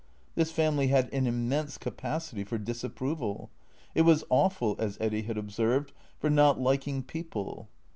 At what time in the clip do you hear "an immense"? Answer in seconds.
1.13-1.77